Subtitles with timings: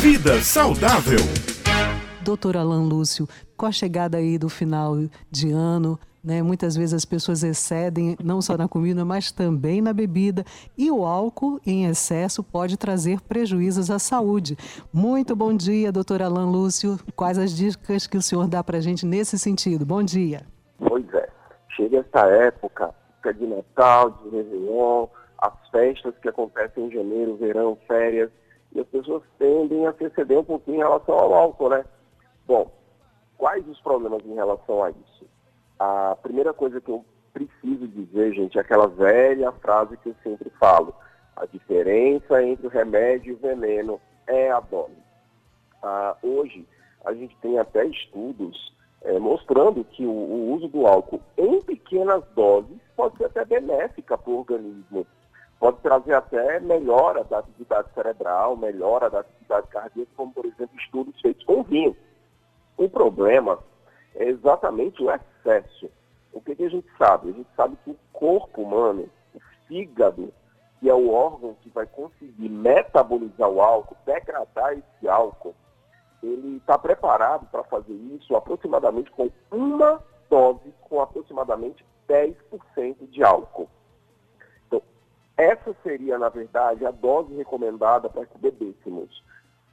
[0.00, 1.18] Vida saudável.
[2.22, 4.94] Doutor Alan Lúcio, com a chegada aí do final
[5.28, 9.92] de ano, né, muitas vezes as pessoas excedem não só na comida, mas também na
[9.92, 10.44] bebida.
[10.76, 14.56] E o álcool em excesso pode trazer prejuízos à saúde.
[14.92, 16.96] Muito bom dia, doutor Alan Lúcio.
[17.16, 19.84] Quais as dicas que o senhor dá para a gente nesse sentido?
[19.84, 20.42] Bom dia.
[20.78, 21.28] Pois é.
[21.76, 25.08] Chega essa época, época de Natal, de Réveillon,
[25.38, 28.30] as festas que acontecem em janeiro, verão, férias,
[28.72, 31.84] e as pessoas tendem a se exceder um pouquinho em relação ao álcool, né?
[32.46, 32.70] Bom,
[33.36, 35.26] quais os problemas em relação a isso?
[35.78, 40.50] A primeira coisa que eu preciso dizer, gente, é aquela velha frase que eu sempre
[40.58, 40.94] falo.
[41.36, 44.96] A diferença entre o remédio e o veneno é a dose.
[45.82, 46.66] Ah, hoje,
[47.04, 52.24] a gente tem até estudos é, mostrando que o, o, uso do álcool em pequenas
[52.34, 55.06] doses pode ser até benéfica para o organismo.
[55.58, 61.20] Pode trazer até melhora da atividade cerebral, melhora da atividade cardíaca, como, por exemplo, estudos
[61.20, 61.96] feitos com vinho.
[62.76, 63.58] O problema
[64.14, 65.90] é exatamente o excesso.
[66.32, 67.30] O que, que a gente sabe?
[67.30, 70.32] A gente sabe que o corpo humano, o fígado,
[70.78, 75.54] que é o órgão que vai conseguir metabolizar o álcool, degradar esse álcool,
[76.22, 83.68] ele está preparado para fazer isso aproximadamente com uma dose com aproximadamente 10% de álcool.
[85.38, 89.22] Essa seria, na verdade, a dose recomendada para que bebêssemos.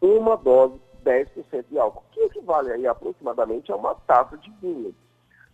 [0.00, 0.74] Uma dose
[1.04, 4.92] 10% de álcool, que equivale aí aproximadamente a uma taça de vinho.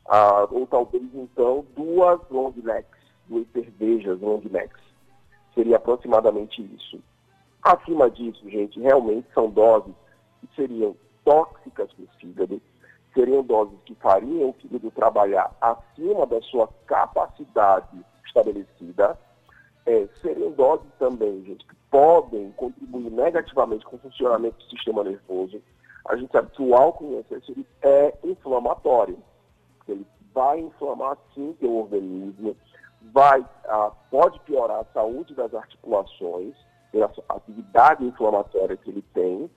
[0.08, 2.98] Ah, ou talvez, então, duas long necks,
[3.28, 4.80] duas cervejas long necks.
[5.54, 6.98] Seria aproximadamente isso.
[7.62, 9.92] Acima disso, gente, realmente são doses
[10.40, 12.62] que seriam tóxicas para o fígado,
[13.12, 19.18] seriam doses que fariam o fígado trabalhar acima da sua capacidade estabelecida,
[19.88, 25.62] é, seriam doses também, gente, que podem contribuir negativamente com o funcionamento do sistema nervoso.
[26.06, 29.18] A gente sabe que o álcool em excesso ele é inflamatório.
[29.88, 32.54] Ele vai inflamar sim o organismo,
[33.12, 36.54] vai, ah, pode piorar a saúde das articulações,
[36.92, 39.50] pela atividade inflamatória que ele tem,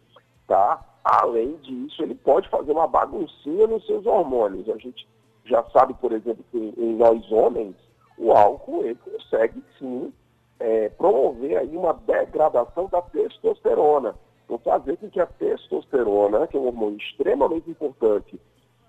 [0.47, 0.83] tá?
[1.03, 4.69] Além disso, ele pode fazer uma baguncinha nos seus hormônios.
[4.69, 5.07] A gente
[5.45, 7.75] já sabe, por exemplo, que em nós homens,
[8.17, 10.13] o álcool ele consegue sim
[10.61, 14.15] é, promover aí uma degradação da testosterona.
[14.45, 18.39] Então, fazer com que a testosterona, que é um hormônio extremamente importante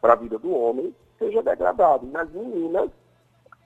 [0.01, 2.07] para a vida do homem, seja degradado.
[2.07, 2.91] E nas meninas,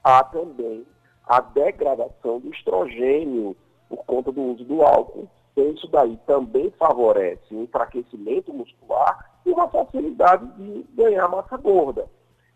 [0.05, 0.87] há também
[1.27, 3.57] a degradação do estrogênio
[3.89, 5.29] por conta do uso do álcool.
[5.53, 12.07] Então, isso daí também favorece o enfraquecimento muscular e uma facilidade de ganhar massa gorda.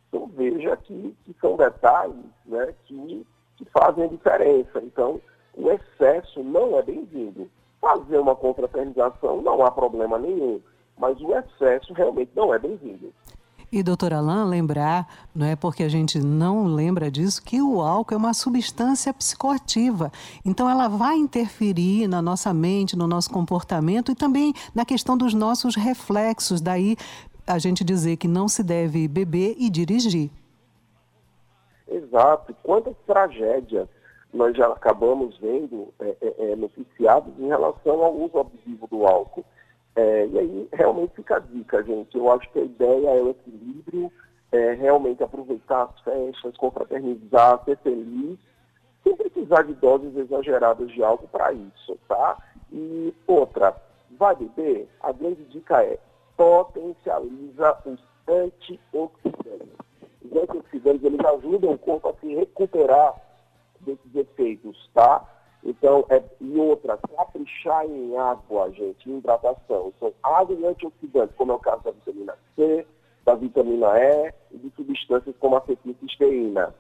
[0.09, 4.81] Então, veja que, que são detalhes né, que, que fazem a diferença.
[4.83, 5.21] Então,
[5.61, 7.49] o excesso não é bem-vindo.
[7.81, 10.61] Fazer uma confraternização não há problema nenhum,
[10.99, 13.13] mas o excesso realmente não é bem-vindo.
[13.73, 18.15] E, doutor Alain, lembrar, não é porque a gente não lembra disso, que o álcool
[18.15, 20.11] é uma substância psicoativa.
[20.45, 25.35] Então, ela vai interferir na nossa mente, no nosso comportamento e também na questão dos
[25.35, 26.61] nossos reflexos.
[26.61, 26.97] Daí,
[27.47, 30.33] a gente dizer que não se deve beber e dirigir.
[31.87, 32.53] Exato.
[32.65, 33.89] Quantas tragédias
[34.33, 39.45] nós já acabamos vendo é, é, é, noticiados em relação ao uso abusivo do álcool.
[39.97, 42.17] É, e aí realmente fica a dica, gente.
[42.17, 44.13] Eu acho que a ideia é o equilíbrio,
[44.53, 48.39] é, realmente aproveitar as festas, confraternizar, ser feliz,
[49.03, 52.39] sem precisar de doses exageradas de álcool para isso, tá?
[52.73, 53.75] E outra,
[54.19, 54.89] vai beber?
[55.01, 55.99] A grande dica é
[56.37, 57.99] potencializa os
[58.29, 59.69] antioxidantes.
[60.23, 63.15] Os antioxidantes eles ajudam o corpo a se recuperar
[63.81, 65.27] desses efeitos, tá?
[65.63, 69.93] Então, é, e outra, caprichar em água, gente, em hidratação.
[69.97, 72.87] Então, água e antioxidantes, como é o caso da vitamina C,
[73.25, 76.75] da vitamina E e de substâncias como a cetilcisteína.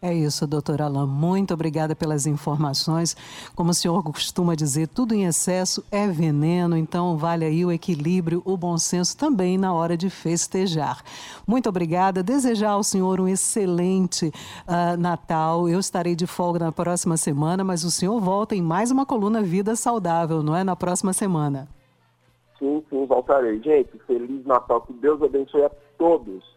[0.00, 1.06] É isso, doutor Alain.
[1.06, 3.16] Muito obrigada pelas informações.
[3.56, 8.42] Como o senhor costuma dizer, tudo em excesso é veneno, então vale aí o equilíbrio,
[8.44, 11.02] o bom senso também na hora de festejar.
[11.46, 12.22] Muito obrigada.
[12.22, 15.66] Desejar ao senhor um excelente uh, Natal.
[15.66, 19.40] Eu estarei de folga na próxima semana, mas o senhor volta em mais uma coluna
[19.40, 20.62] Vida Saudável, não é?
[20.62, 21.68] Na próxima semana.
[22.58, 23.62] Sim, sim, voltarei.
[23.62, 24.82] Gente, Feliz Natal.
[24.82, 26.55] Que Deus abençoe a todos.